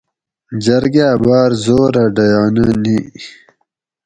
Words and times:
جرگاۤ 0.63 1.17
باۤر 1.23 1.51
زورہ 1.63 2.05
ڈیانہ 2.15 2.65
نی 2.83 2.97